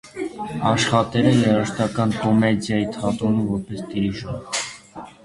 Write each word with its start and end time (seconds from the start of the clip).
Աշխատել 0.69 1.27
է 1.31 1.33
երաժշտական 1.33 2.15
կոմեդիայի 2.21 2.87
թատրոնում 2.97 3.45
որպես 3.53 3.85
դիրիժոր։ 3.93 4.59